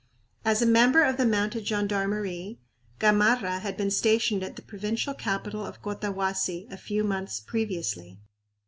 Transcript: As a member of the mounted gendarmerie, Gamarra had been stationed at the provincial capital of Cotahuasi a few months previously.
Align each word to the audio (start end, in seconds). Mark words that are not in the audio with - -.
As 0.43 0.63
a 0.63 0.65
member 0.65 1.03
of 1.03 1.17
the 1.17 1.27
mounted 1.27 1.65
gendarmerie, 1.67 2.57
Gamarra 2.99 3.59
had 3.59 3.77
been 3.77 3.91
stationed 3.91 4.41
at 4.41 4.55
the 4.55 4.63
provincial 4.63 5.13
capital 5.13 5.63
of 5.63 5.83
Cotahuasi 5.83 6.65
a 6.71 6.77
few 6.77 7.03
months 7.03 7.39
previously. 7.39 8.17